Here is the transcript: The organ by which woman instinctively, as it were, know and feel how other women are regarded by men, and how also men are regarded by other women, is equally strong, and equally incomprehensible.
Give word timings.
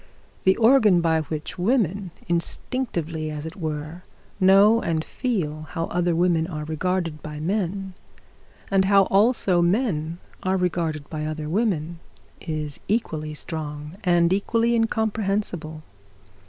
The 0.45 0.57
organ 0.57 0.99
by 0.99 1.21
which 1.21 1.59
woman 1.59 2.09
instinctively, 2.27 3.29
as 3.29 3.45
it 3.45 3.55
were, 3.55 4.01
know 4.39 4.81
and 4.81 5.05
feel 5.05 5.67
how 5.73 5.83
other 5.89 6.15
women 6.15 6.47
are 6.47 6.63
regarded 6.65 7.21
by 7.21 7.39
men, 7.39 7.93
and 8.71 8.85
how 8.85 9.03
also 9.03 9.61
men 9.61 10.17
are 10.41 10.57
regarded 10.57 11.07
by 11.11 11.27
other 11.27 11.47
women, 11.47 11.99
is 12.41 12.79
equally 12.87 13.35
strong, 13.35 13.95
and 14.03 14.33
equally 14.33 14.73
incomprehensible. 14.73 15.83